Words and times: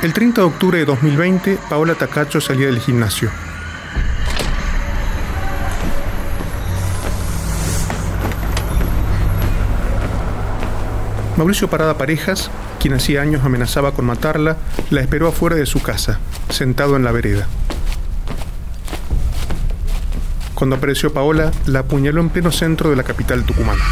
El 0.00 0.12
30 0.12 0.42
de 0.42 0.46
octubre 0.46 0.78
de 0.78 0.84
2020, 0.84 1.58
Paola 1.68 1.96
Tacacho 1.96 2.40
salía 2.40 2.66
del 2.66 2.78
gimnasio. 2.78 3.32
Mauricio 11.36 11.68
Parada 11.68 11.98
Parejas, 11.98 12.48
quien 12.78 12.94
hacía 12.94 13.22
años 13.22 13.44
amenazaba 13.44 13.90
con 13.90 14.04
matarla, 14.04 14.56
la 14.90 15.00
esperó 15.00 15.26
afuera 15.26 15.56
de 15.56 15.66
su 15.66 15.82
casa, 15.82 16.20
sentado 16.48 16.94
en 16.94 17.02
la 17.02 17.10
vereda. 17.10 17.48
Cuando 20.54 20.76
apareció 20.76 21.12
Paola, 21.12 21.50
la 21.66 21.80
apuñaló 21.80 22.20
en 22.20 22.30
pleno 22.30 22.52
centro 22.52 22.90
de 22.90 22.96
la 22.96 23.02
capital 23.02 23.42
tucumana. 23.42 23.82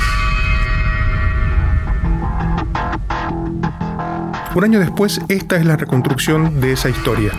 Un 4.57 4.65
año 4.65 4.81
después, 4.81 5.21
esta 5.29 5.57
es 5.57 5.67
la 5.67 5.77
reconstrucción 5.77 6.63
de 6.63 6.73
esa 6.73 6.89
historia. 6.89 7.31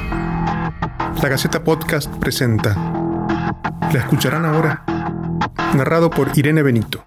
La 1.20 1.28
Gaceta 1.28 1.64
Podcast 1.64 2.16
presenta. 2.18 2.76
¿La 3.92 4.02
escucharán 4.02 4.46
ahora? 4.46 4.84
Narrado 5.76 6.12
por 6.12 6.30
Irene 6.38 6.62
Benito. 6.62 7.04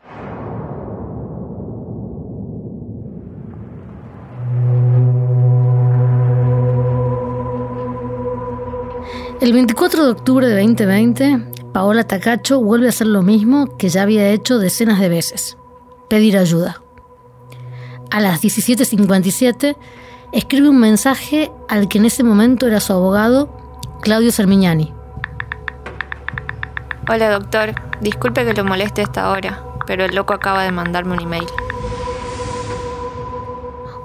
El 9.41 9.53
24 9.53 10.07
de 10.07 10.11
octubre 10.11 10.49
de 10.49 10.61
2020, 10.61 11.47
Paola 11.73 12.03
Tacacho 12.03 12.61
vuelve 12.61 12.87
a 12.87 12.89
hacer 12.89 13.07
lo 13.07 13.23
mismo 13.23 13.77
que 13.77 13.89
ya 13.89 14.03
había 14.03 14.29
hecho 14.31 14.59
decenas 14.59 14.99
de 14.99 15.09
veces, 15.09 15.57
pedir 16.09 16.37
ayuda. 16.37 16.83
A 18.11 18.19
las 18.19 18.43
17.57 18.43 19.77
escribe 20.33 20.69
un 20.69 20.79
mensaje 20.79 21.51
al 21.69 21.89
que 21.89 21.99
en 21.99 22.05
ese 22.05 22.23
momento 22.23 22.67
era 22.67 22.81
su 22.81 22.93
abogado, 22.93 23.51
Claudio 24.01 24.31
Sermignani. 24.31 24.93
Hola 27.09 27.31
doctor, 27.31 27.75
disculpe 28.01 28.45
que 28.45 28.55
lo 28.55 28.65
moleste 28.65 29.01
a 29.01 29.05
esta 29.05 29.31
hora, 29.31 29.65
pero 29.87 30.05
el 30.05 30.15
loco 30.15 30.33
acaba 30.33 30.63
de 30.63 30.71
mandarme 30.71 31.15
un 31.15 31.23
email. 31.23 31.47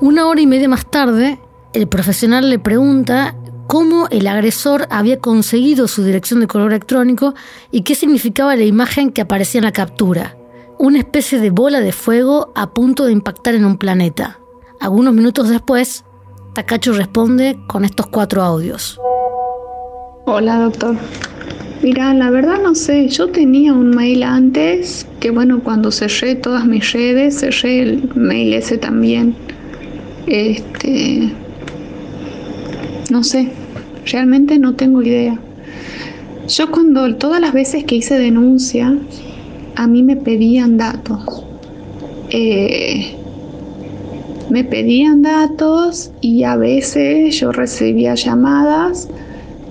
Una 0.02 0.28
hora 0.28 0.42
y 0.42 0.48
media 0.48 0.68
más 0.68 0.86
tarde, 0.86 1.40
el 1.74 1.88
profesional 1.88 2.50
le 2.50 2.60
pregunta 2.60 3.36
cómo 3.68 4.08
el 4.10 4.28
agresor 4.28 4.88
había 4.90 5.20
conseguido 5.20 5.88
su 5.88 6.04
dirección 6.04 6.40
de 6.40 6.48
correo 6.48 6.68
electrónico 6.68 7.36
y 7.72 7.82
qué 7.82 7.96
significaba 7.96 8.56
la 8.56 8.64
imagen 8.64 9.12
que 9.12 9.22
aparecía 9.22 9.60
en 9.60 9.66
la 9.66 9.72
captura. 9.72 10.36
Una 10.78 11.00
especie 11.00 11.40
de 11.40 11.52
bola 11.52 11.80
de 11.80 11.92
fuego 11.92 12.52
a 12.56 12.74
punto 12.74 13.06
de 13.06 13.12
impactar 13.12 13.56
en 13.56 13.66
un 13.66 13.78
planeta. 13.78 14.40
Algunos 14.80 15.14
minutos 15.14 15.50
después, 15.50 16.05
Takacho 16.56 16.94
responde 16.94 17.58
con 17.68 17.84
estos 17.84 18.08
cuatro 18.08 18.42
audios. 18.42 18.98
Hola 20.24 20.58
doctor. 20.60 20.96
Mira, 21.84 22.14
la 22.14 22.30
verdad 22.30 22.62
no 22.64 22.76
sé, 22.76 23.10
yo 23.10 23.28
tenía 23.28 23.74
un 23.74 23.90
mail 23.90 24.24
antes, 24.24 25.06
que 25.20 25.32
bueno, 25.32 25.60
cuando 25.62 25.92
cerré 25.92 26.36
todas 26.36 26.66
mis 26.66 26.94
redes, 26.94 27.42
cerré 27.42 27.82
el 27.82 28.10
mail 28.16 28.54
ese 28.54 28.78
también. 28.78 29.36
Este, 30.28 31.30
no 33.12 33.22
sé, 33.26 33.52
realmente 34.06 34.58
no 34.58 34.76
tengo 34.76 35.02
idea. 35.02 35.38
Yo 36.48 36.72
cuando 36.72 37.16
todas 37.16 37.42
las 37.42 37.52
veces 37.52 37.84
que 37.84 37.96
hice 37.96 38.18
denuncia, 38.18 38.98
a 39.76 39.88
mí 39.88 40.04
me 40.04 40.16
pedían 40.16 40.78
datos. 40.78 41.44
Eh, 42.30 43.25
me 44.56 44.64
pedían 44.64 45.22
datos 45.22 46.12
y 46.22 46.44
a 46.44 46.56
veces 46.56 47.38
yo 47.38 47.52
recibía 47.52 48.16
llamadas 48.16 49.10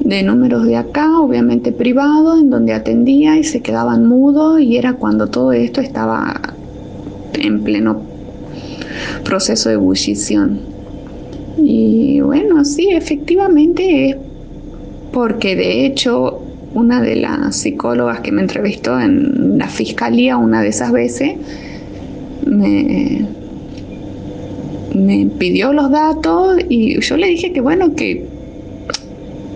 de 0.00 0.22
números 0.22 0.66
de 0.66 0.76
acá, 0.76 1.20
obviamente 1.20 1.72
privados, 1.72 2.38
en 2.38 2.50
donde 2.50 2.74
atendía 2.74 3.38
y 3.38 3.44
se 3.44 3.62
quedaban 3.62 4.06
mudos 4.06 4.60
y 4.60 4.76
era 4.76 4.92
cuando 4.92 5.28
todo 5.28 5.52
esto 5.52 5.80
estaba 5.80 6.38
en 7.32 7.64
pleno 7.64 8.02
proceso 9.24 9.70
de 9.70 9.76
ebullición. 9.76 10.60
Y 11.56 12.20
bueno, 12.20 12.62
sí, 12.66 12.90
efectivamente 12.90 14.10
es 14.10 14.16
porque 15.14 15.56
de 15.56 15.86
hecho 15.86 16.42
una 16.74 17.00
de 17.00 17.16
las 17.16 17.56
psicólogas 17.56 18.20
que 18.20 18.32
me 18.32 18.42
entrevistó 18.42 19.00
en 19.00 19.56
la 19.56 19.68
fiscalía 19.68 20.36
una 20.36 20.60
de 20.60 20.68
esas 20.68 20.92
veces 20.92 21.36
me, 22.44 23.43
me 24.94 25.26
pidió 25.38 25.72
los 25.72 25.90
datos 25.90 26.58
y 26.68 27.00
yo 27.00 27.16
le 27.16 27.28
dije 27.28 27.52
que 27.52 27.60
bueno, 27.60 27.94
que 27.94 28.26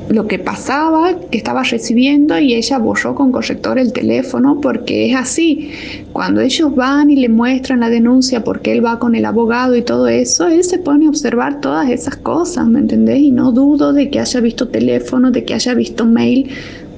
lo 0.09 0.27
que 0.27 0.39
pasaba, 0.39 1.15
que 1.31 1.37
estaba 1.37 1.63
recibiendo 1.63 2.39
y 2.39 2.55
ella 2.55 2.79
borró 2.79 3.15
con 3.15 3.31
corrector 3.31 3.79
el 3.79 3.93
teléfono 3.93 4.61
porque 4.61 5.11
es 5.11 5.17
así. 5.17 5.71
Cuando 6.13 6.41
ellos 6.41 6.75
van 6.75 7.11
y 7.11 7.17
le 7.17 7.29
muestran 7.29 7.81
la 7.81 7.91
denuncia 7.91 8.43
porque 8.43 8.73
él 8.73 8.85
va 8.85 8.99
con 8.99 9.15
el 9.15 9.25
abogado 9.27 9.77
y 9.77 9.83
todo 9.83 10.09
eso, 10.09 10.49
él 10.49 10.65
se 10.65 10.79
pone 10.79 11.07
a 11.07 11.11
observar 11.11 11.61
todas 11.61 11.91
esas 11.91 12.17
cosas, 12.17 12.67
¿me 12.67 12.81
entendés? 12.81 13.21
Y 13.21 13.31
no 13.31 13.53
dudo 13.53 13.93
de 13.93 14.09
que 14.09 14.21
haya 14.21 14.41
visto 14.41 14.69
teléfono, 14.69 15.31
de 15.31 15.45
que 15.45 15.55
haya 15.55 15.75
visto 15.75 16.07
mail, 16.07 16.49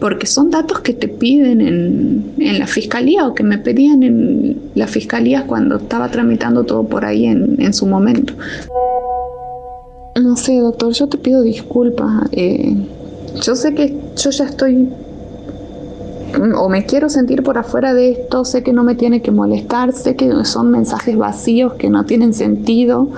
porque 0.00 0.27
son 0.27 0.50
datos 0.50 0.81
que 0.81 0.94
te 0.94 1.09
piden 1.09 1.61
en, 1.61 2.34
en 2.38 2.59
la 2.59 2.66
fiscalía 2.66 3.27
o 3.27 3.34
que 3.34 3.43
me 3.43 3.59
pedían 3.59 4.03
en 4.03 4.61
la 4.75 4.87
fiscalía 4.87 5.44
cuando 5.47 5.77
estaba 5.77 6.11
tramitando 6.11 6.65
todo 6.65 6.84
por 6.84 7.05
ahí 7.05 7.27
en, 7.27 7.61
en 7.61 7.75
su 7.75 7.87
momento. 7.87 8.33
No 10.21 10.37
sé, 10.37 10.59
doctor, 10.59 10.93
yo 10.93 11.06
te 11.06 11.19
pido 11.19 11.43
disculpas. 11.43 12.28
Eh, 12.33 12.75
yo 13.43 13.55
sé 13.55 13.75
que 13.75 13.94
yo 14.16 14.31
ya 14.31 14.44
estoy 14.47 14.88
o 16.56 16.69
me 16.69 16.87
quiero 16.87 17.09
sentir 17.09 17.43
por 17.43 17.59
afuera 17.59 17.93
de 17.93 18.12
esto, 18.12 18.44
sé 18.44 18.62
que 18.62 18.72
no 18.72 18.84
me 18.84 18.94
tiene 18.94 19.21
que 19.21 19.32
molestar, 19.32 19.93
sé 19.93 20.15
que 20.15 20.44
son 20.44 20.71
mensajes 20.71 21.17
vacíos 21.17 21.75
que 21.75 21.91
no 21.91 22.05
tienen 22.05 22.34
sentido, 22.34 23.09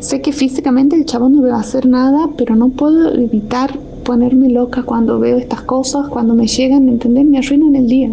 sé 0.00 0.22
que 0.22 0.32
físicamente 0.32 0.96
el 0.96 1.04
chavo 1.04 1.28
no 1.28 1.42
me 1.42 1.50
va 1.50 1.58
a 1.58 1.60
hacer 1.60 1.86
nada, 1.86 2.30
pero 2.38 2.56
no 2.56 2.70
puedo 2.70 3.14
evitar 3.14 3.78
ponerme 4.04 4.48
loca 4.48 4.82
cuando 4.82 5.18
veo 5.18 5.38
estas 5.38 5.62
cosas, 5.62 6.08
cuando 6.08 6.34
me 6.34 6.46
llegan, 6.46 6.88
¿entendés? 6.88 7.26
Me 7.26 7.38
arruinan 7.38 7.76
el 7.76 7.88
día. 7.88 8.10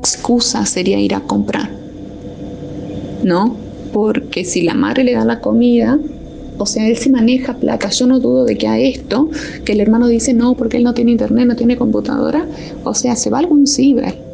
Excusa 0.00 0.64
sería 0.66 1.00
ir 1.00 1.14
a 1.14 1.20
comprar, 1.20 1.70
¿no? 3.24 3.56
Porque 3.92 4.44
si 4.44 4.62
la 4.62 4.74
madre 4.74 5.04
le 5.04 5.14
da 5.14 5.24
la 5.24 5.40
comida, 5.40 5.98
o 6.58 6.66
sea, 6.66 6.88
él 6.88 6.96
se 6.96 7.10
maneja 7.10 7.54
plata. 7.54 7.90
Yo 7.90 8.06
no 8.06 8.20
dudo 8.20 8.44
de 8.44 8.56
que 8.56 8.68
a 8.68 8.78
esto, 8.78 9.28
que 9.64 9.72
el 9.72 9.80
hermano 9.80 10.08
dice 10.08 10.32
no, 10.32 10.54
porque 10.54 10.78
él 10.78 10.84
no 10.84 10.94
tiene 10.94 11.12
internet, 11.12 11.46
no 11.46 11.56
tiene 11.56 11.76
computadora, 11.76 12.46
o 12.84 12.94
sea, 12.94 13.16
se 13.16 13.30
va 13.30 13.38
algún 13.38 13.66
ciber. 13.66 14.25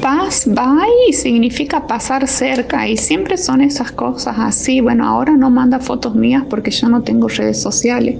Pass 0.00 0.44
by 0.46 1.12
significa 1.12 1.86
pasar 1.86 2.28
cerca 2.28 2.86
y 2.88 2.96
siempre 2.96 3.36
son 3.36 3.60
esas 3.60 3.92
cosas 3.92 4.36
así. 4.38 4.80
Bueno, 4.80 5.06
ahora 5.06 5.32
no 5.32 5.50
manda 5.50 5.78
fotos 5.78 6.14
mías 6.14 6.44
porque 6.48 6.70
yo 6.70 6.88
no 6.88 7.02
tengo 7.02 7.28
redes 7.28 7.60
sociales 7.60 8.16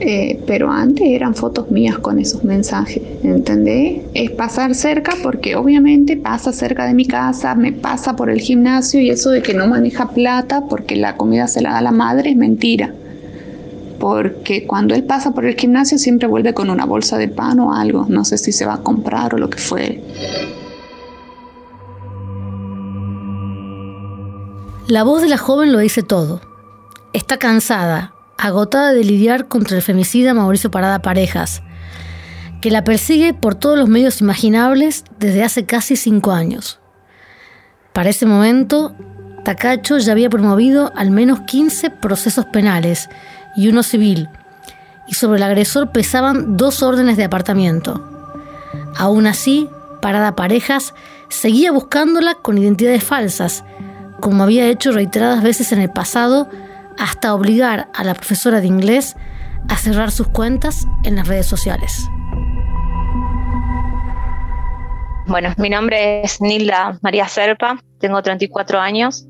eh, 0.00 0.40
pero 0.46 0.70
antes 0.70 1.08
eran 1.08 1.34
fotos 1.34 1.70
mías 1.72 1.98
con 1.98 2.20
esos 2.20 2.44
mensajes, 2.44 3.02
¿entendés? 3.24 4.02
Es 4.14 4.30
pasar 4.30 4.74
cerca 4.76 5.14
porque 5.22 5.56
obviamente 5.56 6.16
pasa 6.16 6.52
cerca 6.52 6.86
de 6.86 6.94
mi 6.94 7.04
casa, 7.04 7.54
me 7.56 7.72
pasa 7.72 8.14
por 8.14 8.30
el 8.30 8.40
gimnasio 8.40 9.00
y 9.00 9.10
eso 9.10 9.30
de 9.30 9.42
que 9.42 9.54
no 9.54 9.66
maneja 9.66 10.10
plata 10.10 10.62
porque 10.68 10.94
la 10.94 11.16
comida 11.16 11.48
se 11.48 11.62
la 11.62 11.72
da 11.72 11.82
la 11.82 11.92
madre 11.92 12.30
es 12.30 12.36
mentira. 12.36 12.94
Porque 13.98 14.64
cuando 14.68 14.94
él 14.94 15.02
pasa 15.02 15.32
por 15.32 15.44
el 15.44 15.56
gimnasio 15.56 15.98
siempre 15.98 16.28
vuelve 16.28 16.54
con 16.54 16.70
una 16.70 16.86
bolsa 16.86 17.18
de 17.18 17.26
pan 17.26 17.58
o 17.58 17.74
algo, 17.74 18.06
no 18.08 18.24
sé 18.24 18.38
si 18.38 18.52
se 18.52 18.64
va 18.64 18.74
a 18.74 18.82
comprar 18.82 19.34
o 19.34 19.38
lo 19.38 19.50
que 19.50 19.58
fuere. 19.58 20.00
La 24.88 25.02
voz 25.02 25.20
de 25.20 25.28
la 25.28 25.36
joven 25.36 25.70
lo 25.70 25.80
dice 25.80 26.02
todo. 26.02 26.40
Está 27.12 27.36
cansada, 27.36 28.14
agotada 28.38 28.94
de 28.94 29.04
lidiar 29.04 29.46
contra 29.46 29.76
el 29.76 29.82
femicida 29.82 30.32
Mauricio 30.32 30.70
Parada 30.70 31.02
Parejas, 31.02 31.62
que 32.62 32.70
la 32.70 32.84
persigue 32.84 33.34
por 33.34 33.54
todos 33.54 33.78
los 33.78 33.90
medios 33.90 34.22
imaginables 34.22 35.04
desde 35.18 35.44
hace 35.44 35.66
casi 35.66 35.94
cinco 35.94 36.32
años. 36.32 36.80
Para 37.92 38.08
ese 38.08 38.24
momento, 38.24 38.94
Tacacho 39.44 39.98
ya 39.98 40.12
había 40.12 40.30
promovido 40.30 40.90
al 40.96 41.10
menos 41.10 41.40
15 41.40 41.90
procesos 41.90 42.46
penales 42.46 43.10
y 43.56 43.68
uno 43.68 43.82
civil, 43.82 44.30
y 45.06 45.12
sobre 45.12 45.36
el 45.36 45.42
agresor 45.42 45.92
pesaban 45.92 46.56
dos 46.56 46.82
órdenes 46.82 47.18
de 47.18 47.24
apartamiento. 47.24 48.02
Aún 48.96 49.26
así, 49.26 49.68
Parada 50.00 50.34
Parejas 50.34 50.94
seguía 51.28 51.72
buscándola 51.72 52.36
con 52.36 52.56
identidades 52.56 53.04
falsas, 53.04 53.64
como 54.20 54.42
había 54.42 54.66
hecho 54.68 54.92
reiteradas 54.92 55.42
veces 55.42 55.72
en 55.72 55.80
el 55.80 55.90
pasado 55.90 56.48
hasta 56.98 57.34
obligar 57.34 57.88
a 57.94 58.04
la 58.04 58.14
profesora 58.14 58.60
de 58.60 58.66
inglés 58.66 59.16
a 59.68 59.76
cerrar 59.76 60.10
sus 60.10 60.28
cuentas 60.28 60.86
en 61.04 61.16
las 61.16 61.28
redes 61.28 61.46
sociales. 61.46 62.08
Bueno, 65.26 65.52
mi 65.58 65.68
nombre 65.68 66.22
es 66.22 66.40
Nilda 66.40 66.98
María 67.02 67.28
Serpa, 67.28 67.78
tengo 68.00 68.22
34 68.22 68.80
años, 68.80 69.26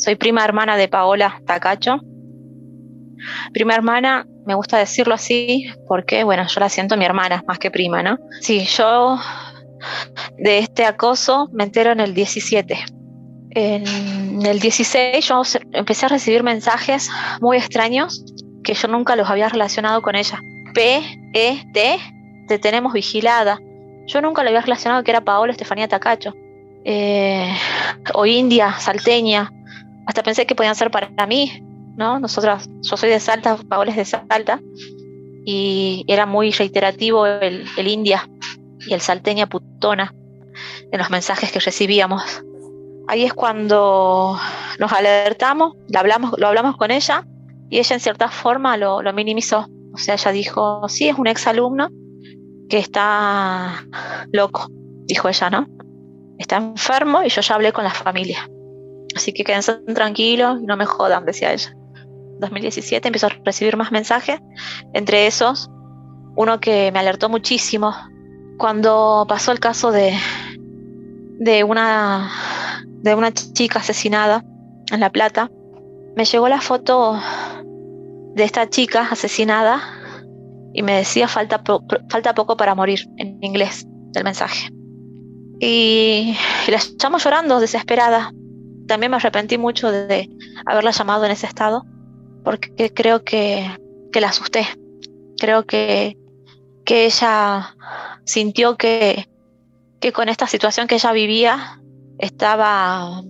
soy 0.00 0.16
prima 0.16 0.44
hermana 0.44 0.76
de 0.78 0.88
Paola 0.88 1.42
Tacacho. 1.46 2.00
Prima 3.52 3.74
hermana, 3.74 4.26
me 4.46 4.54
gusta 4.54 4.78
decirlo 4.78 5.14
así 5.14 5.66
porque, 5.86 6.24
bueno, 6.24 6.46
yo 6.46 6.58
la 6.58 6.70
siento 6.70 6.96
mi 6.96 7.04
hermana 7.04 7.44
más 7.46 7.58
que 7.58 7.70
prima, 7.70 8.02
¿no? 8.02 8.16
Sí, 8.40 8.64
yo 8.64 9.18
de 10.38 10.58
este 10.58 10.86
acoso 10.86 11.50
me 11.52 11.64
entero 11.64 11.92
en 11.92 12.00
el 12.00 12.14
17. 12.14 12.78
En 13.52 14.46
el 14.46 14.60
16 14.60 15.26
yo 15.26 15.42
empecé 15.72 16.06
a 16.06 16.08
recibir 16.08 16.42
mensajes 16.42 17.10
muy 17.40 17.56
extraños 17.56 18.24
que 18.62 18.74
yo 18.74 18.88
nunca 18.88 19.16
los 19.16 19.28
había 19.28 19.48
relacionado 19.48 20.02
con 20.02 20.14
ella. 20.14 20.40
P, 20.74 21.02
E, 21.34 21.64
T, 21.72 21.98
te 22.46 22.58
tenemos 22.58 22.92
vigilada. 22.92 23.58
Yo 24.06 24.20
nunca 24.20 24.42
lo 24.42 24.50
había 24.50 24.60
relacionado 24.60 25.02
que 25.02 25.10
era 25.10 25.22
Paola 25.22 25.52
Estefanía 25.52 25.88
Tacacho. 25.88 26.32
Eh, 26.84 27.52
o 28.14 28.26
India, 28.26 28.74
salteña. 28.78 29.52
Hasta 30.06 30.22
pensé 30.22 30.46
que 30.46 30.54
podían 30.54 30.74
ser 30.74 30.90
para 30.90 31.26
mí, 31.26 31.62
¿no? 31.96 32.20
Nosotras, 32.20 32.68
yo 32.82 32.96
soy 32.96 33.10
de 33.10 33.20
Salta, 33.20 33.56
Paola 33.68 33.90
es 33.90 33.96
de 33.96 34.04
Salta. 34.04 34.60
Y 35.44 36.04
era 36.06 36.26
muy 36.26 36.52
reiterativo 36.52 37.26
el, 37.26 37.66
el 37.76 37.88
India 37.88 38.28
y 38.86 38.94
el 38.94 39.00
salteña 39.00 39.46
putona 39.46 40.14
en 40.92 40.98
los 40.98 41.10
mensajes 41.10 41.50
que 41.50 41.60
recibíamos. 41.60 42.42
Ahí 43.10 43.24
es 43.24 43.34
cuando 43.34 44.38
nos 44.78 44.92
alertamos, 44.92 45.74
lo 45.88 45.98
hablamos, 45.98 46.38
lo 46.38 46.46
hablamos 46.46 46.76
con 46.76 46.92
ella 46.92 47.26
y 47.68 47.80
ella 47.80 47.94
en 47.94 48.00
cierta 48.00 48.28
forma 48.28 48.76
lo, 48.76 49.02
minimizó. 49.12 49.66
O 49.92 49.98
sea, 49.98 50.14
ella 50.14 50.30
dijo, 50.30 50.88
sí, 50.88 51.08
es 51.08 51.18
un 51.18 51.26
ex 51.26 51.48
alumno 51.48 51.88
que 52.68 52.78
está 52.78 53.84
loco, 54.30 54.68
dijo 55.06 55.28
ella, 55.28 55.50
¿no? 55.50 55.66
Está 56.38 56.58
enfermo 56.58 57.24
y 57.24 57.30
yo 57.30 57.40
ya 57.40 57.56
hablé 57.56 57.72
con 57.72 57.82
la 57.82 57.90
familia. 57.90 58.48
Así 59.16 59.32
que 59.32 59.42
quédense 59.42 59.78
tranquilos 59.92 60.60
y 60.62 60.66
no 60.66 60.76
me 60.76 60.86
jodan, 60.86 61.24
decía 61.24 61.52
ella. 61.52 61.74
2017 62.38 63.08
empezó 63.08 63.26
a 63.26 63.30
recibir 63.44 63.76
más 63.76 63.90
mensajes, 63.90 64.38
entre 64.94 65.26
esos 65.26 65.68
uno 66.36 66.60
que 66.60 66.92
me 66.92 67.00
alertó 67.00 67.28
muchísimo 67.28 67.92
cuando 68.56 69.26
pasó 69.28 69.50
el 69.50 69.58
caso 69.58 69.90
de, 69.90 70.16
de, 71.40 71.64
una, 71.64 72.30
de 73.02 73.14
una 73.14 73.32
chica 73.32 73.80
asesinada 73.80 74.44
en 74.90 75.00
La 75.00 75.10
Plata, 75.10 75.50
me 76.16 76.24
llegó 76.24 76.48
la 76.48 76.60
foto 76.60 77.18
de 78.34 78.44
esta 78.44 78.68
chica 78.68 79.08
asesinada 79.10 79.80
y 80.72 80.82
me 80.82 80.96
decía 80.96 81.28
falta, 81.28 81.62
falta 82.08 82.34
poco 82.34 82.56
para 82.56 82.74
morir 82.74 83.08
en 83.16 83.42
inglés 83.42 83.86
del 84.12 84.24
mensaje. 84.24 84.70
Y, 85.60 86.36
la 86.68 86.78
llamo 87.02 87.18
llorando, 87.18 87.60
desesperada. 87.60 88.32
También 88.86 89.10
me 89.10 89.16
arrepentí 89.16 89.58
mucho 89.58 89.92
de 89.92 90.28
haberla 90.64 90.90
llamado 90.90 91.24
en 91.24 91.32
ese 91.32 91.46
estado, 91.46 91.84
porque 92.44 92.92
creo 92.94 93.24
que, 93.24 93.68
que 94.10 94.20
la 94.20 94.28
asusté. 94.28 94.66
Creo 95.38 95.64
que, 95.64 96.16
que 96.84 97.04
ella 97.04 97.76
sintió 98.24 98.76
que, 98.76 99.28
que 100.00 100.12
con 100.12 100.28
esta 100.28 100.46
situación 100.46 100.86
que 100.86 100.96
ella 100.96 101.12
vivía 101.12 101.79
estaba 102.20 103.22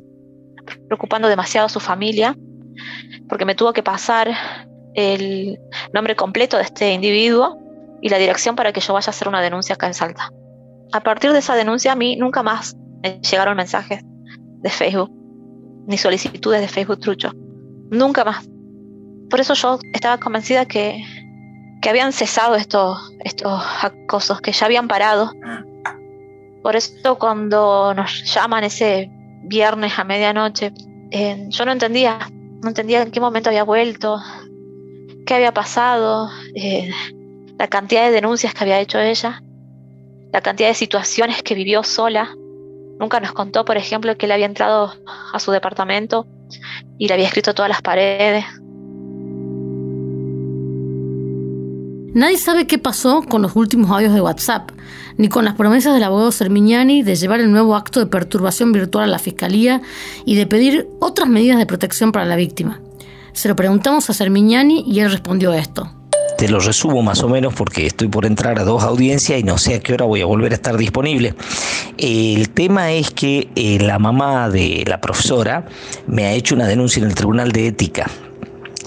preocupando 0.88 1.28
demasiado 1.28 1.66
a 1.66 1.70
su 1.70 1.81
familia, 1.81 2.37
porque 3.28 3.44
me 3.44 3.54
tuvo 3.54 3.72
que 3.72 3.82
pasar 3.82 4.31
el 4.94 5.58
nombre 5.94 6.16
completo 6.16 6.56
de 6.56 6.64
este 6.64 6.92
individuo 6.92 7.58
y 8.02 8.08
la 8.08 8.19
dirección 8.19 8.56
para 8.56 8.72
que 8.72 8.81
yo 8.81 8.92
vaya 8.92 9.08
a 9.08 9.10
hacer 9.10 9.28
una 9.28 9.40
denuncia 9.40 9.75
acá 9.75 9.87
en 9.87 9.94
Salta. 9.94 10.31
A 10.92 11.00
partir 11.00 11.32
de 11.32 11.38
esa 11.38 11.54
denuncia 11.54 11.92
a 11.92 11.96
mí 11.96 12.16
nunca 12.16 12.42
más 12.42 12.76
me 13.02 13.20
llegaron 13.20 13.56
mensajes 13.56 14.02
de 14.04 14.70
Facebook, 14.70 15.10
ni 15.87 15.96
solicitudes 15.96 16.60
de 16.60 16.69
Facebook 16.69 17.00
trucho. 17.00 17.31
Nunca 17.90 18.25
más. 18.25 18.48
Por 19.28 19.40
eso 19.40 19.54
yo 19.54 19.78
estaba 19.92 20.19
convencida 20.19 20.66
que, 20.66 21.02
que 21.81 21.88
habían 21.88 22.12
cesado 22.12 22.56
estos, 22.56 23.14
estos 23.25 23.62
acosos, 23.82 24.40
que 24.40 24.52
ya 24.52 24.66
habían 24.66 24.88
parado. 24.88 25.31
Por 26.62 26.77
eso 26.77 27.19
cuando 27.19 27.95
nos 27.95 28.25
llaman 28.33 28.65
ese 28.65 29.11
viernes 29.45 29.99
a 29.99 30.05
medianoche, 30.05 30.73
eh, 31.11 31.47
yo 31.49 31.65
no 31.65 31.73
entendía, 31.73 32.19
no 32.62 32.69
entendía 32.69 33.03
en 33.03 33.11
qué 33.11 33.21
momento 33.21 33.49
había 33.49 33.65
vuelto, 33.65 34.19
qué 35.27 35.35
había 35.35 35.53
pasado, 35.53 36.29
eh, 36.55 36.91
la 37.59 37.69
cantidad 37.69 38.05
de 38.05 38.12
denuncias 38.12 38.55
que 38.55 38.65
había 38.65 38.81
hecho 38.81 38.99
ella, 38.99 39.43
la 40.33 40.41
cantidad 40.41 40.69
de 40.69 40.75
situaciones 40.75 41.43
que 41.43 41.55
vivió 41.55 41.83
sola. 41.83 42.35
Nunca 42.99 43.21
nos 43.21 43.33
contó, 43.33 43.65
por 43.65 43.77
ejemplo, 43.77 44.17
que 44.17 44.27
le 44.27 44.35
había 44.35 44.47
entrado 44.47 44.93
a 45.33 45.39
su 45.41 45.51
departamento 45.53 46.27
y 46.99 47.09
le 47.09 47.15
había 47.15 47.27
escrito 47.27 47.55
todas 47.55 47.71
las 47.71 47.81
paredes, 47.81 48.45
Nadie 52.12 52.39
sabe 52.39 52.67
qué 52.67 52.77
pasó 52.77 53.23
con 53.23 53.41
los 53.41 53.55
últimos 53.55 53.89
audios 53.89 54.12
de 54.12 54.21
WhatsApp, 54.21 54.71
ni 55.17 55.29
con 55.29 55.45
las 55.45 55.55
promesas 55.55 55.95
del 55.95 56.03
abogado 56.03 56.33
Sermiñani 56.33 57.05
de 57.05 57.15
llevar 57.15 57.39
el 57.39 57.53
nuevo 57.53 57.77
acto 57.77 58.01
de 58.01 58.07
perturbación 58.07 58.73
virtual 58.73 59.05
a 59.05 59.07
la 59.07 59.21
Fiscalía 59.21 59.81
y 60.25 60.35
de 60.35 60.47
pedir 60.47 60.89
otras 60.99 61.29
medidas 61.29 61.59
de 61.59 61.67
protección 61.67 62.11
para 62.11 62.25
la 62.25 62.35
víctima. 62.35 62.81
Se 63.33 63.49
lo 63.49 63.55
preguntamos 63.55 64.11
a 64.11 64.15
Sermiñani 64.15 64.83
y 64.89 64.99
él 64.99 65.12
respondió 65.12 65.53
esto. 65.53 65.89
Te 66.37 66.49
lo 66.49 66.59
resumo 66.59 67.01
más 67.03 67.23
o 67.23 67.29
menos 67.29 67.55
porque 67.55 67.87
estoy 67.87 68.09
por 68.09 68.27
entrar 68.27 68.59
a 68.59 68.65
dos 68.65 68.83
audiencias 68.83 69.39
y 69.39 69.45
no 69.45 69.57
sé 69.57 69.77
a 69.77 69.81
qué 69.81 69.93
hora 69.93 70.07
voy 70.07 70.21
a 70.21 70.27
volver 70.27 70.51
a 70.51 70.57
estar 70.57 70.77
disponible. 70.77 71.35
El 71.97 72.51
tema 72.51 72.91
es 72.91 73.12
que 73.12 73.51
eh, 73.55 73.79
la 73.79 74.01
mamá 74.01 74.49
de 74.49 74.83
la 74.85 75.01
profesora 75.01 75.67
me 76.09 76.25
ha 76.25 76.33
hecho 76.33 76.57
una 76.57 76.67
denuncia 76.67 77.01
en 77.03 77.09
el 77.09 77.15
Tribunal 77.15 77.53
de 77.53 77.69
Ética 77.69 78.11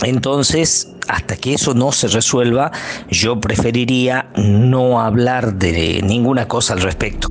entonces, 0.04 0.90
hasta 1.08 1.36
que 1.36 1.54
eso 1.54 1.74
no 1.74 1.92
se 1.92 2.08
resuelva, 2.08 2.72
yo 3.10 3.40
preferiría 3.40 4.30
no 4.38 5.02
hablar 5.02 5.56
de 5.56 6.02
ninguna 6.04 6.48
cosa 6.48 6.74
al 6.74 6.82
respecto. 6.82 7.30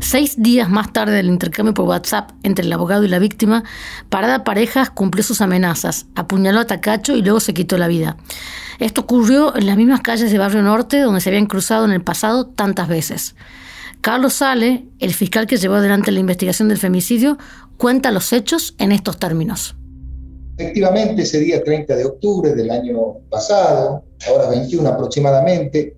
Seis 0.00 0.34
días 0.36 0.68
más 0.68 0.92
tarde 0.92 1.14
del 1.14 1.28
intercambio 1.28 1.74
por 1.74 1.86
WhatsApp 1.86 2.32
entre 2.42 2.66
el 2.66 2.72
abogado 2.72 3.04
y 3.04 3.08
la 3.08 3.18
víctima, 3.18 3.62
Parada 4.08 4.44
Parejas 4.44 4.90
cumplió 4.90 5.24
sus 5.24 5.40
amenazas, 5.40 6.06
apuñaló 6.16 6.60
a 6.60 6.66
Tacacho 6.66 7.16
y 7.16 7.22
luego 7.22 7.40
se 7.40 7.54
quitó 7.54 7.78
la 7.78 7.88
vida. 7.88 8.16
Esto 8.78 9.02
ocurrió 9.02 9.56
en 9.56 9.66
las 9.66 9.76
mismas 9.76 10.00
calles 10.00 10.30
de 10.30 10.38
Barrio 10.38 10.62
Norte 10.62 11.00
donde 11.00 11.20
se 11.20 11.30
habían 11.30 11.46
cruzado 11.46 11.84
en 11.84 11.92
el 11.92 12.02
pasado 12.02 12.46
tantas 12.46 12.88
veces. 12.88 13.36
Carlos 14.02 14.34
Sale, 14.34 14.88
el 14.98 15.14
fiscal 15.14 15.46
que 15.46 15.56
llevó 15.56 15.76
adelante 15.76 16.10
la 16.10 16.20
investigación 16.20 16.68
del 16.68 16.78
femicidio, 16.78 17.38
cuenta 17.76 18.10
los 18.10 18.32
hechos 18.32 18.74
en 18.78 18.90
estos 18.90 19.18
términos. 19.18 19.76
Efectivamente, 20.56 21.22
ese 21.22 21.40
día 21.40 21.62
30 21.62 21.96
de 21.96 22.04
octubre 22.04 22.54
del 22.54 22.70
año 22.70 23.14
pasado, 23.30 24.04
ahora 24.28 24.50
21 24.50 24.88
aproximadamente, 24.88 25.96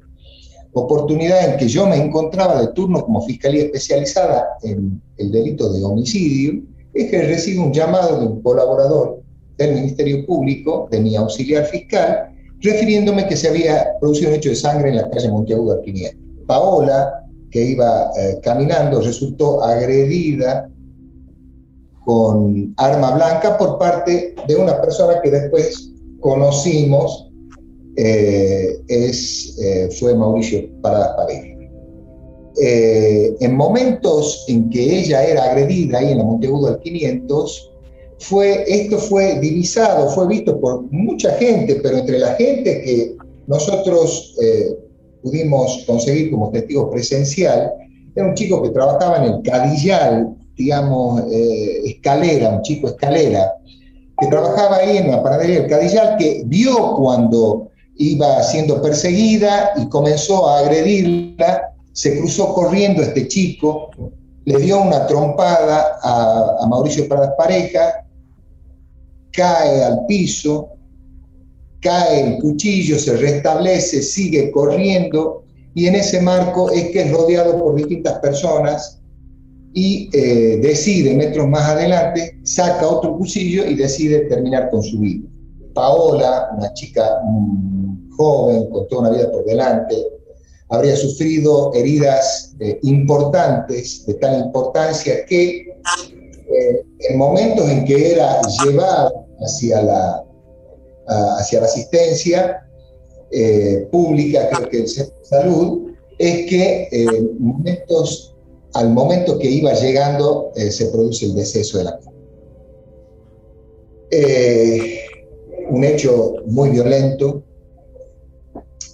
oportunidad 0.73 1.53
en 1.53 1.57
que 1.57 1.69
yo 1.69 1.87
me 1.87 1.97
encontraba 1.97 2.61
de 2.61 2.69
turno 2.69 3.05
como 3.05 3.23
Fiscalía 3.23 3.65
Especializada 3.65 4.45
en 4.63 5.01
el 5.19 5.31
delito 5.31 5.73
de 5.73 5.85
homicidio, 5.85 6.63
es 6.93 7.11
que 7.11 7.23
recibo 7.23 7.65
un 7.65 7.73
llamado 7.73 8.21
de 8.21 8.27
un 8.27 8.43
colaborador 8.43 9.23
del 9.59 9.75
Ministerio 9.75 10.25
Público, 10.27 10.89
de 10.91 11.01
mi 11.01 11.17
auxiliar 11.17 11.67
fiscal, 11.67 12.31
refiriéndome 12.61 13.27
que 13.27 13.37
se 13.37 13.49
había 13.49 13.87
producido 14.01 14.31
un 14.31 14.37
hecho 14.37 14.49
de 14.51 14.57
sangre 14.57 14.91
en 14.91 14.97
la 14.97 15.11
calle 15.11 15.29
Monteagudo 15.29 15.75
Arquinier. 15.75 16.17
Paola, 16.47 17.25
que 17.51 17.65
iba 17.65 18.11
eh, 18.19 18.39
caminando, 18.43 19.01
resultó 19.01 19.63
agredida 19.63 20.69
con 22.05 22.75
arma 22.77 23.15
blanca 23.15 23.57
por 23.57 23.79
parte 23.79 24.35
de 24.47 24.57
una 24.57 24.81
persona 24.81 25.21
que 25.23 25.31
después 25.31 25.91
conocimos, 26.21 27.31
eh, 27.97 28.81
es, 28.89 29.57
eh, 29.59 29.89
fue 29.99 30.15
Mauricio 30.15 30.69
Paradas 30.83 31.17
Pareja. 31.17 31.49
Eh, 32.61 33.35
en 33.41 33.57
momentos 33.57 34.45
en 34.49 34.71
que 34.71 35.01
ella 35.01 35.25
era 35.25 35.45
agredida 35.45 35.99
ahí 35.99 36.13
en 36.13 36.19
la 36.19 36.25
Monteagudo 36.25 36.71
del 36.71 36.81
500, 36.81 37.71
fue, 38.19 38.65
esto 38.69 38.99
fue 38.99 39.41
divisado, 39.41 40.09
fue 40.11 40.29
visto 40.29 40.61
por 40.61 40.83
mucha 40.93 41.33
gente, 41.35 41.81
pero 41.83 41.99
entre 41.99 42.19
la 42.19 42.35
gente 42.35 42.81
que 42.83 43.17
nosotros 43.47 44.35
pudimos 45.23 45.85
conseguir 45.87 46.31
como 46.31 46.51
testigo 46.51 46.91
presencial, 46.91 47.73
era 48.15 48.27
un 48.27 48.35
chico 48.35 48.63
que 48.63 48.71
trabajaba 48.71 49.19
en 49.19 49.35
el 49.35 49.43
Cadillal 49.43 50.35
digamos, 50.57 51.23
eh, 51.31 51.83
escalera, 51.85 52.51
un 52.51 52.63
chico 52.63 52.89
escalera, 52.89 53.55
que 54.19 54.27
trabajaba 54.29 54.77
ahí 54.77 54.99
en 54.99 55.11
la 55.11 55.23
panadería 55.23 55.61
del 55.61 55.71
Cadillal, 55.71 56.17
que 56.17 56.43
vio 56.47 56.95
cuando 56.97 57.71
iba 57.97 58.43
siendo 58.43 58.81
perseguida 58.81 59.73
y 59.77 59.89
comenzó 59.89 60.49
a 60.49 60.61
agredirla, 60.61 61.75
se 61.93 62.19
cruzó 62.19 62.53
corriendo 62.55 63.03
este 63.03 63.29
chico, 63.29 63.91
le 64.45 64.59
dio 64.59 64.83
una 64.83 65.07
trompada 65.07 65.99
a, 66.03 66.57
a 66.61 66.67
Mauricio 66.67 67.09
Pradas 67.09 67.33
Pareja, 67.37 68.05
cae 69.33 69.85
al 69.85 70.07
piso, 70.07 70.69
cae 71.81 72.21
el 72.21 72.39
cuchillo, 72.41 72.99
se 72.99 73.17
restablece, 73.17 74.03
sigue 74.03 74.51
corriendo 74.51 75.45
y 75.75 75.87
en 75.87 75.97
ese 75.97 76.21
marco 76.21 76.71
es 76.71 76.91
que 76.91 77.03
es 77.03 77.13
rodeado 77.13 77.59
por 77.59 77.75
distintas 77.75 78.19
personas 78.21 79.03
y 79.75 80.09
eh, 80.13 80.59
decide 80.63 81.15
metros 81.15 81.49
más 81.49 81.69
adelante, 81.69 82.39
saca 82.45 82.89
otro 82.89 83.19
cuchillo 83.19 83.67
y 83.67 83.75
decide 83.75 84.21
terminar 84.21 84.71
con 84.71 84.83
su 84.85 85.01
vida. 85.01 85.29
Paola, 85.75 86.51
una 86.57 86.73
chica 86.75 87.21
mm, 87.25 88.11
joven, 88.17 88.71
con 88.71 88.87
toda 88.87 89.03
una 89.03 89.11
vida 89.11 89.33
por 89.33 89.45
delante, 89.45 89.97
habría 90.69 90.95
sufrido 90.95 91.75
heridas 91.75 92.55
eh, 92.61 92.79
importantes, 92.83 94.07
de 94.07 94.15
tal 94.15 94.45
importancia 94.45 95.27
que 95.27 95.67
eh, 95.67 96.85
en 97.01 97.19
momentos 97.19 97.69
en 97.69 97.85
que 97.85 98.13
era 98.13 98.41
llevada 98.63 99.11
hacia 99.41 99.83
la, 99.83 100.25
hacia 101.39 101.61
la 101.61 101.67
asistencia 101.67 102.61
pública, 103.91 104.49
creo 104.49 104.69
que 104.69 104.79
el 104.83 104.89
centro 104.89 105.19
de 105.19 105.25
salud, 105.25 105.91
es 106.19 106.49
que 106.49 107.35
momentos 107.41 108.34
al 108.75 108.91
momento 108.91 109.39
que 109.39 109.49
iba 109.49 109.73
llegando 109.73 110.51
eh, 110.57 110.71
se 110.71 110.87
produce 110.87 111.27
el 111.27 111.35
deceso 111.35 111.79
de 111.79 111.85
la 111.85 111.99
eh, 114.11 115.01
un 115.71 115.83
hecho 115.83 116.35
muy 116.47 116.71
violento. 116.71 117.43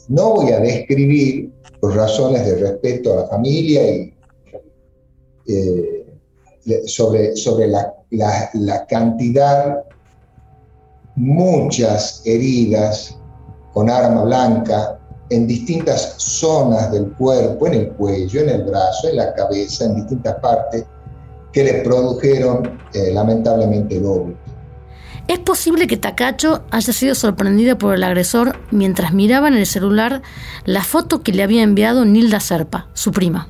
No 0.09 0.35
voy 0.35 0.53
a 0.53 0.61
describir 0.61 1.53
por 1.81 1.95
razones 1.95 2.47
de 2.47 2.57
respeto 2.57 3.13
a 3.13 3.17
la 3.23 3.27
familia 3.27 3.91
y 3.91 4.15
eh, 5.47 6.07
sobre, 6.87 7.37
sobre 7.37 7.67
la, 7.69 7.93
la 8.11 8.87
cantidad, 8.87 9.85
muchas 11.17 12.23
heridas 12.25 13.19
con 13.73 13.91
arma 13.91 14.25
blanca, 14.25 15.00
en 15.31 15.47
distintas 15.47 16.17
zonas 16.19 16.91
del 16.91 17.13
cuerpo, 17.13 17.69
en 17.69 17.75
el 17.75 17.89
cuello, 17.91 18.41
en 18.41 18.49
el 18.49 18.65
brazo, 18.65 19.09
en 19.09 19.17
la 19.17 19.33
cabeza, 19.35 19.85
en 19.85 19.97
distintas 19.97 20.35
partes, 20.37 20.85
que 21.53 21.65
le 21.65 21.75
produjeron 21.83 22.81
eh, 22.93 23.13
lamentablemente 23.13 23.97
el 23.97 24.37
Es 25.29 25.39
posible 25.39 25.87
que 25.87 25.97
Takacho 25.97 26.65
haya 26.71 26.93
sido 26.93 27.15
sorprendida 27.15 27.79
por 27.79 27.95
el 27.95 28.03
agresor 28.03 28.59
mientras 28.71 29.13
miraba 29.13 29.49
en 29.49 29.55
el 29.55 29.67
celular 29.67 30.23
la 30.65 30.83
foto 30.83 31.23
que 31.23 31.33
le 31.33 31.45
había 31.45 31.63
enviado 31.63 32.05
Nilda 32.05 32.41
Serpa, 32.41 32.89
su 32.93 33.13
prima. 33.13 33.49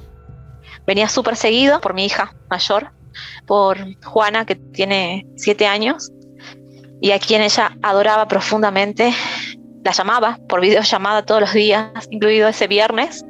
Venía 0.87 1.08
súper 1.08 1.37
seguido 1.37 1.80
por 1.80 1.94
mi 1.94 2.04
hija 2.04 2.34
mayor, 2.50 2.90
por 3.46 3.78
Juana, 4.04 4.44
que 4.44 4.56
tiene 4.56 5.26
siete 5.37 5.66
años, 5.66 6.10
y 7.00 7.12
a 7.12 7.18
quien 7.18 7.42
ella 7.42 7.76
adoraba 7.82 8.28
profundamente 8.28 9.12
la 9.84 9.92
llamaba 9.92 10.38
por 10.49 10.60
videollamada 10.60 11.25
todos 11.25 11.40
los 11.40 11.52
días, 11.52 11.90
incluido 12.10 12.49
ese 12.49 12.66
viernes. 12.66 13.25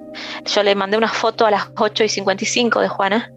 Yo 0.45 0.63
le 0.63 0.75
mandé 0.75 0.97
una 0.97 1.09
foto 1.09 1.47
a 1.47 1.51
las 1.51 1.71
8 1.77 2.05
y 2.05 2.09
55 2.09 2.81
de 2.81 2.89
Juana. 2.89 3.31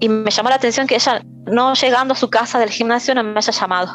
Y 0.00 0.08
me 0.08 0.30
llamó 0.30 0.50
la 0.50 0.56
atención 0.56 0.86
que 0.86 0.96
ella, 0.96 1.22
no 1.46 1.74
llegando 1.74 2.14
a 2.14 2.16
su 2.16 2.28
casa 2.28 2.58
del 2.58 2.70
gimnasio, 2.70 3.14
no 3.14 3.22
me 3.22 3.38
haya 3.38 3.52
llamado. 3.52 3.92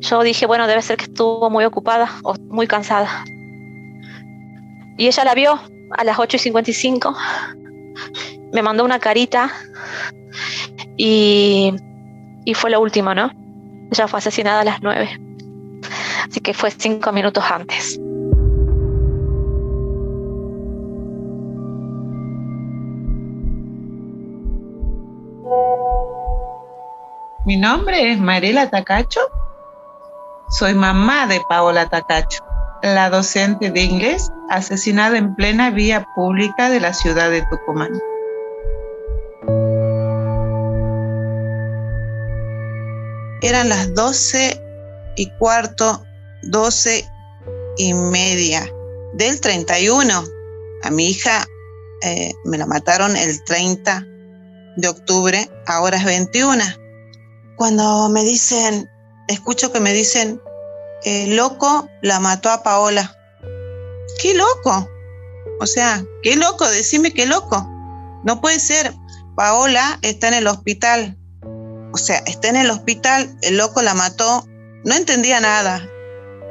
Yo 0.00 0.22
dije, 0.22 0.46
bueno, 0.46 0.66
debe 0.66 0.80
ser 0.82 0.96
que 0.96 1.04
estuvo 1.04 1.50
muy 1.50 1.64
ocupada 1.64 2.08
o 2.22 2.34
muy 2.48 2.66
cansada. 2.66 3.24
Y 4.96 5.06
ella 5.06 5.24
la 5.24 5.34
vio 5.34 5.60
a 5.96 6.04
las 6.04 6.18
8 6.18 6.36
y 6.36 6.40
55. 6.40 7.16
Me 8.52 8.62
mandó 8.62 8.84
una 8.84 9.00
carita 9.00 9.50
y, 10.96 11.74
y 12.44 12.54
fue 12.54 12.70
lo 12.70 12.80
último, 12.80 13.14
¿no? 13.14 13.30
Ella 13.90 14.06
fue 14.06 14.18
asesinada 14.18 14.60
a 14.60 14.64
las 14.64 14.80
9 14.80 15.27
así 15.27 15.27
que 16.48 16.54
fue 16.54 16.70
cinco 16.70 17.12
minutos 17.12 17.44
antes. 17.46 17.98
Mi 27.44 27.58
nombre 27.58 28.12
es 28.12 28.18
Mariela 28.18 28.70
Tacacho. 28.70 29.20
Soy 30.48 30.72
mamá 30.72 31.26
de 31.26 31.38
Paola 31.50 31.86
Tacacho, 31.90 32.42
la 32.82 33.10
docente 33.10 33.70
de 33.70 33.82
inglés 33.82 34.32
asesinada 34.48 35.18
en 35.18 35.34
plena 35.34 35.68
vía 35.68 36.06
pública 36.14 36.70
de 36.70 36.80
la 36.80 36.94
ciudad 36.94 37.28
de 37.28 37.42
Tucumán. 37.42 37.92
Eran 43.42 43.68
las 43.68 43.92
12 43.92 44.62
y 45.16 45.30
cuarto 45.32 46.07
12 46.42 47.08
y 47.78 47.94
media 47.94 48.70
del 49.14 49.40
31. 49.40 50.24
A 50.82 50.90
mi 50.90 51.08
hija 51.08 51.46
eh, 52.02 52.32
me 52.44 52.58
la 52.58 52.66
mataron 52.66 53.16
el 53.16 53.42
30 53.44 54.06
de 54.76 54.88
octubre, 54.88 55.50
ahora 55.66 55.96
es 55.96 56.04
21. 56.04 56.62
Cuando 57.56 58.08
me 58.08 58.22
dicen, 58.22 58.88
escucho 59.26 59.72
que 59.72 59.80
me 59.80 59.92
dicen, 59.92 60.40
eh, 61.04 61.26
loco 61.28 61.88
la 62.02 62.20
mató 62.20 62.50
a 62.50 62.62
Paola. 62.62 63.16
¿Qué 64.20 64.34
loco? 64.34 64.88
O 65.60 65.66
sea, 65.66 66.04
qué 66.22 66.36
loco, 66.36 66.68
decime 66.68 67.12
qué 67.12 67.26
loco. 67.26 67.66
No 68.24 68.40
puede 68.40 68.60
ser. 68.60 68.94
Paola 69.36 69.98
está 70.02 70.28
en 70.28 70.34
el 70.34 70.46
hospital. 70.46 71.16
O 71.92 71.96
sea, 71.96 72.18
está 72.26 72.48
en 72.48 72.56
el 72.56 72.70
hospital, 72.70 73.36
el 73.42 73.56
loco 73.56 73.82
la 73.82 73.94
mató. 73.94 74.46
No 74.84 74.94
entendía 74.94 75.40
nada 75.40 75.88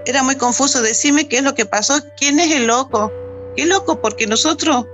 era 0.08 0.24
muy 0.24 0.38
confuso. 0.38 0.82
Decime 0.82 1.28
qué 1.28 1.38
es 1.38 1.44
lo 1.44 1.54
que 1.54 1.66
pasó, 1.66 2.00
quién 2.16 2.40
es 2.40 2.52
el 2.52 2.68
loco. 2.68 3.12
Qué 3.56 3.66
loco, 3.66 4.02
porque 4.02 4.26
nosotros, 4.26 4.86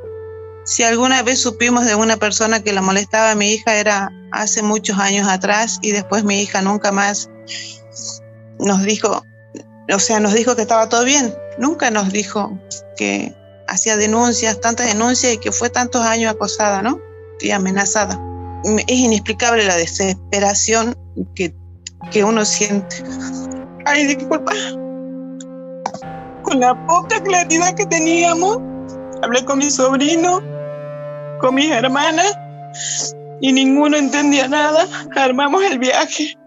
si 0.65 0.83
alguna 0.83 1.21
vez 1.21 1.39
supimos 1.39 1.85
de 1.85 1.95
una 1.95 2.17
persona 2.17 2.63
que 2.63 2.73
la 2.73 2.81
molestaba 2.81 3.31
a 3.31 3.35
mi 3.35 3.53
hija, 3.53 3.75
era 3.75 4.11
hace 4.31 4.63
muchos 4.63 4.97
años 4.97 5.27
atrás 5.27 5.77
y 5.81 5.91
después 5.91 6.23
mi 6.23 6.41
hija 6.41 6.61
nunca 6.61 6.91
más 6.91 7.29
nos 8.57 8.83
dijo, 8.83 9.23
o 9.93 9.99
sea, 9.99 10.19
nos 10.19 10.33
dijo 10.33 10.55
que 10.55 10.63
estaba 10.63 10.89
todo 10.89 11.03
bien. 11.03 11.33
Nunca 11.59 11.91
nos 11.91 12.11
dijo 12.11 12.57
que 12.97 13.35
hacía 13.67 13.97
denuncias, 13.97 14.59
tantas 14.61 14.87
denuncias 14.87 15.33
y 15.33 15.37
que 15.37 15.51
fue 15.51 15.69
tantos 15.69 16.01
años 16.01 16.33
acosada, 16.33 16.81
¿no? 16.81 16.99
Y 17.39 17.51
amenazada. 17.51 18.19
Es 18.87 18.97
inexplicable 18.97 19.65
la 19.65 19.75
desesperación 19.75 20.97
que, 21.35 21.53
que 22.11 22.23
uno 22.23 22.45
siente. 22.45 23.03
Ay, 23.85 24.05
disculpa 24.15 24.53
con 26.43 26.59
la 26.59 26.75
poca 26.87 27.21
claridad 27.23 27.75
que 27.75 27.85
teníamos, 27.85 28.59
hablé 29.21 29.43
con 29.45 29.59
mi 29.59 29.69
sobrino, 29.69 30.41
con 31.39 31.55
mis 31.55 31.71
hermanas, 31.71 32.37
y 33.41 33.51
ninguno 33.51 33.97
entendía 33.97 34.47
nada. 34.47 34.85
Armamos 35.15 35.63
el 35.63 35.79
viaje 35.79 36.37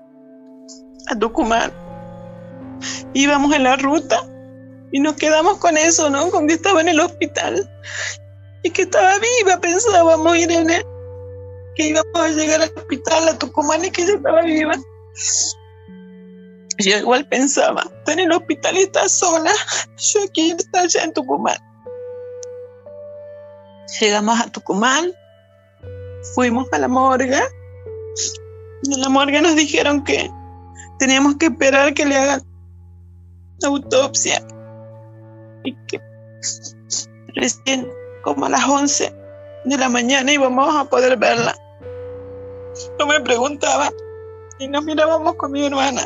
a 1.08 1.18
Tucumán. 1.18 1.72
Íbamos 3.12 3.54
en 3.54 3.64
la 3.64 3.76
ruta 3.76 4.22
y 4.92 5.00
nos 5.00 5.14
quedamos 5.16 5.58
con 5.58 5.76
eso, 5.76 6.10
¿no? 6.10 6.30
Con 6.30 6.46
que 6.46 6.54
estaba 6.54 6.80
en 6.80 6.88
el 6.88 7.00
hospital 7.00 7.68
y 8.62 8.70
que 8.70 8.82
estaba 8.82 9.12
viva, 9.18 9.60
pensábamos 9.60 10.36
ir 10.36 10.50
en 10.50 10.70
él, 10.70 10.84
que 11.76 11.88
íbamos 11.88 12.16
a 12.18 12.28
llegar 12.28 12.62
al 12.62 12.72
hospital 12.76 13.28
a 13.28 13.38
Tucumán 13.38 13.84
y 13.84 13.90
que 13.90 14.02
ella 14.02 14.14
estaba 14.14 14.42
viva. 14.42 14.74
Yo 16.78 16.98
igual 16.98 17.26
pensaba, 17.26 17.84
está 17.98 18.12
en 18.12 18.20
el 18.20 18.32
hospital 18.32 18.76
y 18.76 19.08
sola. 19.08 19.50
Yo 19.96 20.20
aquí 20.24 20.50
está 20.50 20.82
allá 20.82 21.04
en 21.04 21.12
Tucumán. 21.12 21.56
Llegamos 24.00 24.40
a 24.40 24.50
Tucumán, 24.50 25.12
fuimos 26.34 26.66
a 26.72 26.78
la 26.78 26.88
morgue. 26.88 27.40
En 28.84 29.00
la 29.00 29.08
morgue 29.08 29.40
nos 29.40 29.56
dijeron 29.56 30.04
que 30.04 30.30
teníamos 30.98 31.36
que 31.36 31.46
esperar 31.46 31.94
que 31.94 32.04
le 32.04 32.16
hagan 32.16 32.42
autopsia. 33.64 34.46
Y 35.64 35.74
que 35.86 36.00
recién 37.34 37.88
como 38.22 38.46
a 38.46 38.50
las 38.50 38.68
11 38.68 39.14
de 39.64 39.78
la 39.78 39.88
mañana 39.88 40.30
íbamos 40.30 40.74
a 40.74 40.84
poder 40.84 41.16
verla. 41.16 41.54
Yo 42.98 43.06
me 43.06 43.20
preguntaba 43.20 43.90
y 44.58 44.68
nos 44.68 44.84
mirábamos 44.84 45.34
con 45.36 45.52
mi 45.52 45.66
hermana. 45.66 46.02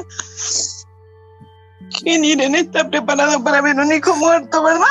¿Quién 1.98 2.24
Irene 2.24 2.60
está 2.60 2.88
preparado 2.88 3.42
para 3.42 3.60
ver 3.60 3.76
un 3.76 3.92
hijo 3.92 4.14
muerto, 4.16 4.62
verdad? 4.62 4.86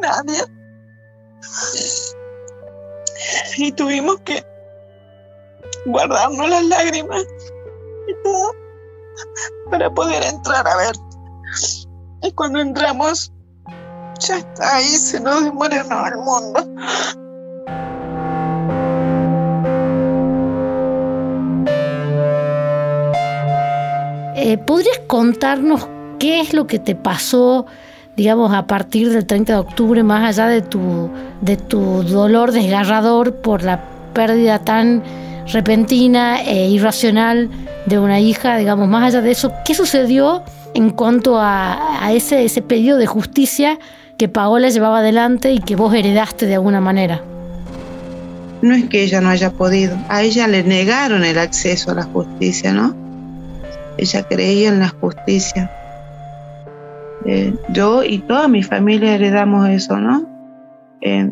Nadie. 0.00 0.42
Y 3.56 3.72
tuvimos 3.72 4.20
que 4.20 4.44
guardarnos 5.86 6.48
las 6.48 6.64
lágrimas 6.64 7.24
y 8.08 8.22
todo 8.22 8.52
para 9.70 9.90
poder 9.90 10.24
entrar 10.24 10.66
a 10.66 10.76
ver. 10.76 10.96
Y 12.22 12.32
cuando 12.32 12.60
entramos, 12.60 13.32
ya 14.20 14.38
está 14.38 14.76
ahí, 14.76 14.84
se 14.84 15.20
nos 15.20 15.42
muere 15.52 15.76
el 15.78 16.16
mundo. 16.18 17.25
Eh, 24.46 24.58
¿Podrías 24.58 25.00
contarnos 25.08 25.88
qué 26.20 26.40
es 26.40 26.54
lo 26.54 26.68
que 26.68 26.78
te 26.78 26.94
pasó, 26.94 27.66
digamos, 28.16 28.54
a 28.54 28.68
partir 28.68 29.10
del 29.10 29.26
30 29.26 29.54
de 29.54 29.58
octubre, 29.58 30.04
más 30.04 30.22
allá 30.22 30.46
de 30.46 30.62
tu, 30.62 31.10
de 31.40 31.56
tu 31.56 32.04
dolor 32.04 32.52
desgarrador 32.52 33.34
por 33.34 33.64
la, 33.64 33.82
pérdida 34.14 34.60
tan 34.60 35.02
repentina 35.52 36.40
e 36.42 36.68
irracional 36.70 37.50
de 37.86 37.98
una 37.98 38.20
hija, 38.20 38.56
digamos, 38.56 38.86
más 38.86 39.02
allá 39.02 39.20
de 39.20 39.32
eso, 39.32 39.52
¿qué 39.64 39.74
sucedió 39.74 40.44
en 40.74 40.90
cuanto 40.90 41.40
a, 41.40 42.12
ese, 42.12 42.44
ese 42.44 42.62
pedido 42.62 42.98
de 42.98 43.06
justicia 43.06 43.80
que 44.16 44.28
Paola 44.28 44.68
llevaba 44.68 45.00
adelante 45.00 45.50
y 45.50 45.58
que 45.58 45.74
vos 45.74 45.92
heredaste 45.92 46.46
de 46.46 46.54
alguna 46.54 46.80
manera? 46.80 47.20
No 48.62 48.76
es 48.76 48.84
que 48.84 49.02
ella 49.02 49.20
no 49.20 49.28
haya 49.28 49.50
podido, 49.50 49.98
a 50.08 50.22
ella 50.22 50.46
le 50.46 50.62
negaron 50.62 51.24
el 51.24 51.36
acceso 51.36 51.90
a 51.90 51.94
la 51.94 52.04
justicia, 52.04 52.72
¿no? 52.72 53.05
Ella 53.98 54.22
creía 54.28 54.68
en 54.68 54.80
la 54.80 54.88
justicia. 54.88 55.70
Eh, 57.24 57.54
yo 57.70 58.04
y 58.04 58.18
toda 58.18 58.46
mi 58.46 58.62
familia 58.62 59.14
heredamos 59.14 59.68
eso, 59.68 59.96
¿no? 59.96 60.26
Eh, 61.00 61.30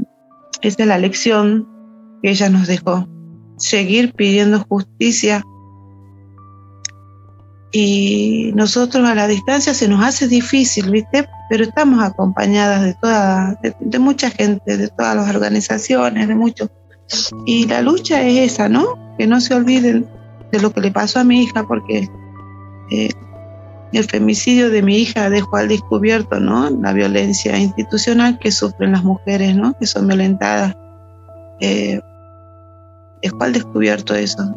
esa 0.62 0.82
es 0.82 0.88
la 0.88 0.98
lección 0.98 1.68
que 2.22 2.30
ella 2.30 2.48
nos 2.48 2.66
dejó. 2.66 3.06
Seguir 3.58 4.12
pidiendo 4.14 4.64
justicia. 4.68 5.42
Y 7.70 8.52
nosotros 8.54 9.06
a 9.08 9.14
la 9.14 9.26
distancia 9.26 9.74
se 9.74 9.88
nos 9.88 10.02
hace 10.04 10.26
difícil, 10.26 10.90
¿viste? 10.90 11.28
Pero 11.50 11.64
estamos 11.64 12.02
acompañadas 12.02 12.82
de 12.82 12.94
toda, 12.94 13.60
de, 13.80 13.98
mucha 13.98 14.30
gente, 14.30 14.76
de 14.76 14.88
todas 14.88 15.16
las 15.16 15.28
organizaciones, 15.28 16.28
de 16.28 16.34
muchos. 16.34 16.70
Y 17.46 17.66
la 17.66 17.82
lucha 17.82 18.22
es 18.22 18.52
esa, 18.52 18.68
¿no? 18.68 19.16
Que 19.18 19.26
no 19.26 19.40
se 19.40 19.54
olviden 19.54 20.06
de 20.50 20.60
lo 20.60 20.72
que 20.72 20.80
le 20.80 20.92
pasó 20.92 21.20
a 21.20 21.24
mi 21.24 21.42
hija, 21.42 21.64
porque 21.66 22.08
eh, 22.90 23.10
el 23.92 24.04
femicidio 24.04 24.70
de 24.70 24.82
mi 24.82 24.96
hija 24.96 25.30
dejó 25.30 25.56
al 25.56 25.68
descubierto 25.68 26.40
¿no? 26.40 26.68
la 26.70 26.92
violencia 26.92 27.56
institucional 27.56 28.38
que 28.38 28.50
sufren 28.50 28.92
las 28.92 29.04
mujeres 29.04 29.54
¿no? 29.54 29.74
que 29.78 29.86
son 29.86 30.08
violentadas. 30.08 30.74
Eh, 31.60 32.00
dejó 33.22 33.42
al 33.42 33.52
descubierto 33.52 34.14
eso, 34.14 34.54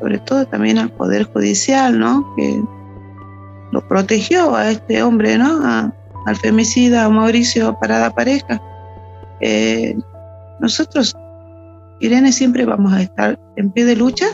sobre 0.00 0.18
todo 0.18 0.46
también 0.46 0.78
al 0.78 0.90
Poder 0.90 1.24
Judicial, 1.24 1.98
¿no? 1.98 2.34
que 2.36 2.62
lo 3.72 3.86
protegió 3.88 4.54
a 4.54 4.70
este 4.70 5.02
hombre, 5.02 5.38
¿no? 5.38 5.92
al 6.26 6.36
femicida, 6.36 7.04
a 7.04 7.08
Mauricio 7.08 7.78
Parada 7.80 8.10
Pareja. 8.10 8.60
Eh, 9.40 9.96
nosotros, 10.60 11.16
Irene, 12.00 12.32
siempre 12.32 12.66
vamos 12.66 12.92
a 12.92 13.02
estar 13.02 13.38
en 13.56 13.70
pie 13.70 13.86
de 13.86 13.96
lucha 13.96 14.26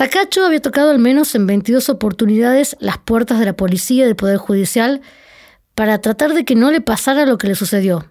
Tacacho 0.00 0.46
había 0.46 0.62
tocado 0.62 0.92
al 0.92 0.98
menos 0.98 1.34
en 1.34 1.46
22 1.46 1.90
oportunidades 1.90 2.74
las 2.80 2.96
puertas 2.96 3.38
de 3.38 3.44
la 3.44 3.52
policía 3.52 4.04
y 4.04 4.06
del 4.06 4.16
Poder 4.16 4.38
Judicial 4.38 5.02
para 5.74 6.00
tratar 6.00 6.32
de 6.32 6.46
que 6.46 6.54
no 6.54 6.70
le 6.70 6.80
pasara 6.80 7.26
lo 7.26 7.36
que 7.36 7.48
le 7.48 7.54
sucedió. 7.54 8.06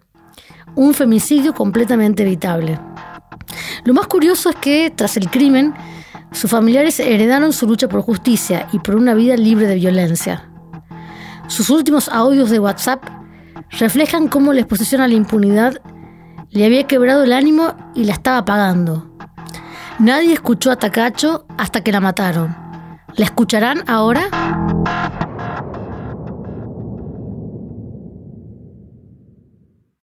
Un 0.76 0.94
femicidio 0.94 1.56
completamente 1.56 2.22
evitable. 2.22 2.80
Lo 3.86 3.96
más 3.96 4.06
curioso 4.06 4.52
es 4.52 4.56
que, 4.58 4.94
tras 4.96 5.18
el 5.18 5.32
crimen, 5.32 5.74
sus 6.32 6.52
familiares 6.52 7.00
heredaron 7.00 7.54
su 7.54 7.66
lucha 7.66 7.90
por 7.90 8.02
justicia 8.02 8.68
y 8.72 8.78
por 8.78 8.96
una 8.96 9.16
vida 9.16 9.36
libre 9.36 9.66
de 9.66 9.74
violencia. 9.74 10.48
Sus 11.48 11.72
últimos 11.72 12.08
audios 12.08 12.52
de 12.52 12.60
WhatsApp 12.60 13.04
reflejan 13.80 14.28
cómo 14.28 14.54
la 14.54 14.60
exposición 14.60 15.02
a 15.02 15.08
la 15.08 15.16
impunidad 15.16 15.82
le 16.52 16.66
había 16.66 16.86
quebrado 16.86 17.24
el 17.24 17.34
ánimo 17.34 17.74
y 17.96 18.04
la 18.04 18.14
estaba 18.14 18.46
pagando. 18.46 19.09
Nadie 20.00 20.32
escuchó 20.32 20.72
a 20.72 20.78
Tacacho 20.78 21.46
hasta 21.58 21.82
que 21.82 21.92
la 21.92 22.00
mataron. 22.00 22.56
¿La 23.16 23.26
escucharán 23.26 23.84
ahora? 23.86 24.30